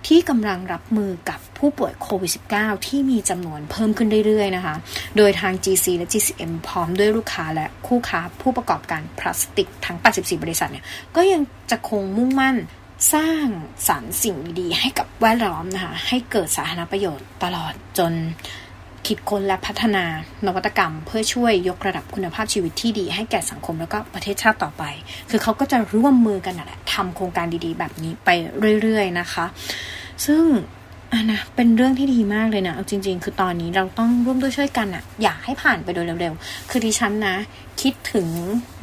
[0.08, 4.76] ที่กำลังรับมือกับผู้ป่วยโควิด -19 ที่มีจำนวนเพิ่มขึ้นเรื่อยๆนะคะ
[5.18, 10.86] โดยทาง GC และ GCM พร้อมด้วยลูกค้าและคู่ค้าผู้ประกอบการพลาสติกทั้ง 84 บริษัทเนี่ย
[11.16, 12.56] ก็ยังจะคงมุ่งมั่น
[13.14, 13.48] สร้าง
[13.88, 18.14] สรรค์สิ่งดีๆให้กับแวดล้อมนะคะให้เกิดสาธารณประโยชน์ตลอดจน
[19.08, 20.06] คิดค้นและพัฒนา
[20.46, 24.84] นวัตกรรม เพื่อช่วยยกระดับคุณภาพชีวิตที่ดี ให้แก่สังคมแล้วก็ประเทศชาติต่อไป
[25.30, 28.30] คือเขาก็จะร่วมมือกันนั่นแหละทำโครงการดีๆ แบบนี้ไป
[28.82, 29.46] เรื่อยๆนะคะ
[30.26, 30.44] ซึ่ง
[31.14, 37.36] อะนะเป็นเรื่องที่ดีมากเลยนะเอาจริง ๆ คือตอนนี้เราต้องร่วมด้วยช่วยกันอะอยากให้ผ่านไปโดยเร็วๆ คือดิฉันนะ
[37.82, 38.28] คิดถึง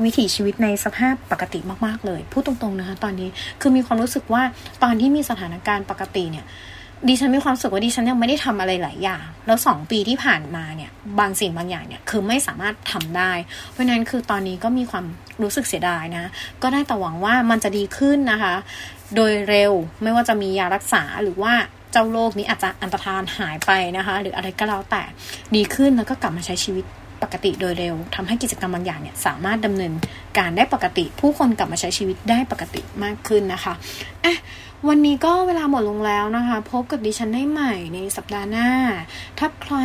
[0.04, 3.28] วิถีชีวิตในสภาพปกติมากๆเลย พูดตรงๆนะคะตอนนี้
[3.60, 4.42] คือมีความรู้สึกว่า
[4.82, 6.44] ตอนที่มีสถานการณ์ปกติเนี่ย
[7.08, 13.32] ดิฉันมีความสึกว่าดิฉันยังไม่ได้ทำอะไรหลายอย่าง แล้วสองปีที่ผ่านมาเนี่ย บางสิ่งบางอย่างเนี่ยคือไม่สามารถทำได้
[13.70, 15.04] เพราะนั้นคือตอนนี้ก็มีความ
[15.42, 16.24] รู้สึกเสียดายนะ
[16.62, 18.54] ก็ได้แต่หวังว่ามันจะดีขึ้นนะคะ
[19.14, 21.52] โดยเร็วไม่ว่าจะมียารักษาหรือว่า
[21.92, 25.02] เจ้าโรคนี้อาจจะอันตรธานหายไปนะคะ หรืออะไรก็แล้วแต่
[25.56, 26.84] ดีขึ้นแล้วก็กลับมาใช้ชีวิต
[27.22, 29.92] ปกติโดยเร็วทำให้กิจกรรมบางอย่างเนี่ยสามารถดำเนิน
[30.38, 33.74] การได้ปกติ ผู้คนกลับมาใช้ชีวิตได้ปกติมากขึ้นนะคะ
[34.24, 34.36] อะ
[34.88, 38.68] วันนี้ก็เวลาหมดลงแล้วนะคะ พบกับดิฉันได้ใหม่ในสัปดาห์หน้า
[39.38, 39.76] ถ้าใคร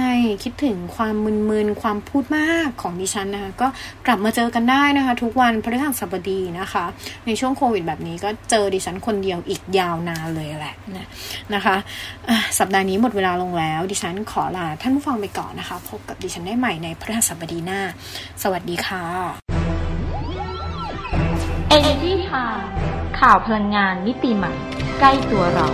[0.43, 1.15] คิดถึงความ
[1.49, 3.67] มึนๆ ความพูดมากของดิฉันนะคะ ก็
[4.05, 6.85] กลับมาเจอกันได้นะคะ ทุกวันพฤหัสบดีนะคะ
[7.25, 11.07] ในช่วงโควิดแบบนี้ก็เจอดิฉันคนเดียวอีกยาวนานเลยแหละนะ
[11.53, 11.75] นะคะ
[12.59, 17.81] สัปดาห์นี้หมดเวลาลงแล้ว ดิฉันขอลาท่านผู้ฟังไปก่อนนะคะ พบกับดิฉันได้ใหม่ในพฤหัสบดีหน้า
[18.43, 19.03] สวัสดีค่ะ
[21.75, 22.65] Energy Time
[23.19, 24.53] ข่าวพลังงานมิติใหม่
[24.99, 25.67] ใกล้ตัวเรา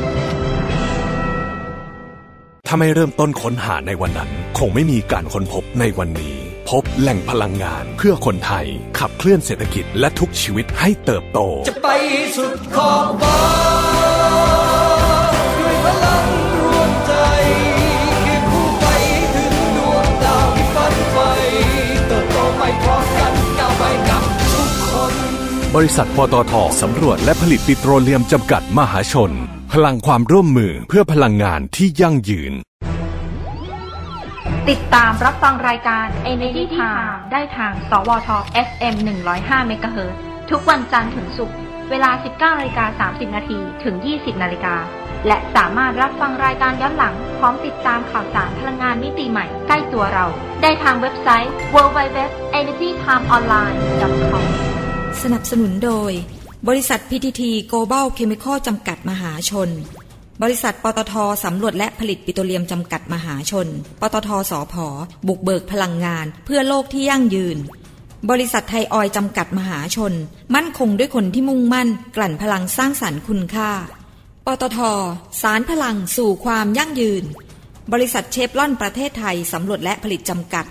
[2.68, 6.36] ถ้าไม่เริ่มต้นค้นหาในวันนั้น คงไม่มีการค้นพบในวันนี้
[6.70, 8.66] พบแหล่งพลังงานเพื่อคนไทย
[9.00, 11.88] ขับเคลื่อนเศรษฐกิจและทุกชีวิตให้เติบโต จะไป
[12.36, 13.91] สุดขอบฟ้า
[25.78, 29.32] บริษัทปตทสำรวจและผลิตปิโตรเลียมจำกัดมหาชน
[29.74, 32.54] พลังความร่วมมือเพื่อพลังงานที่ยั่งยืน
[34.70, 38.30] ติดตามรับฟังรายการ Energy Time ได้ทาง สวท
[38.68, 38.96] FM
[39.34, 40.12] 105 MHz
[40.52, 41.58] ทุกวันจันทร์ถึงศุกร์
[41.90, 44.76] เวลา 19นาฬิกา30 นาทีถึง 20 นาฬิกา
[45.28, 50.26] และสามารถรับฟังรายการย้อนหลัง พร้อมติดตามข่าวสารพลังงานมิติใหม่ใกล้ตัวเรา
[50.62, 54.71] ได้ทางเว็บไซต์ www.energytimeonline.com
[55.20, 56.12] สนับสนุนโดย
[56.68, 59.70] บริษัท PTT Global Chemical จำกัดมหาชน
[60.44, 63.68] บริษัทปตทสำรวจและผลิตปิโตรเลียมจำกัดมหาชน
[64.02, 64.88] ปตทสอพอ
[65.28, 67.58] บุกเบิกพลังงาน เพื่อโลกที่ยั่งยืน
[68.30, 70.14] บริษัทไทยออยจำกัดมหาชน
[70.56, 73.72] มั่นคงด้วยคนที่มุ่งมั่น กลั่นพลังสร้างสรรค์คุณค่า
[74.46, 74.80] ปตท
[75.42, 77.24] สารพลังสู่ความยั่งยืน
[77.94, 80.66] บริษัทเชฟลอนประเทศไทยสำรวจและผลิตจำกัด